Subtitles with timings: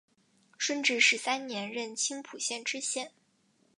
[0.57, 3.11] 顺治十三年任青浦县知县。